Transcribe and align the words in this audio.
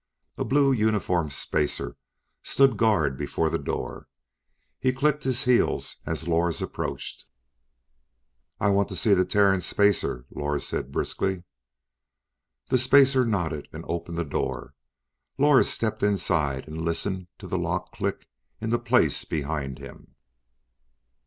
A 0.35 0.43
blue 0.43 0.71
uniformed 0.71 1.31
spacer 1.31 1.95
stood 2.41 2.75
guard 2.75 3.19
before 3.19 3.51
the 3.51 3.59
door. 3.59 4.07
He 4.79 4.93
clicked 4.93 5.25
his 5.25 5.43
heels 5.43 5.97
as 6.07 6.27
Lors 6.27 6.59
approached. 6.59 7.27
"I 8.59 8.69
want 8.69 8.89
to 8.89 8.95
see 8.95 9.13
the 9.13 9.25
Terran, 9.25 9.61
spacer," 9.61 10.25
Lors 10.31 10.65
said 10.65 10.91
briskly. 10.91 11.43
The 12.69 12.79
spacer 12.79 13.27
nodded 13.27 13.67
and 13.71 13.85
opened 13.87 14.17
the 14.17 14.25
door. 14.25 14.73
Lors 15.37 15.69
stepped 15.69 16.01
inside 16.01 16.67
and 16.67 16.81
listened 16.81 17.27
to 17.37 17.45
the 17.45 17.59
lock 17.59 17.91
click 17.91 18.27
into 18.59 18.79
place 18.79 19.23
behind 19.23 19.77
him. 19.77 20.15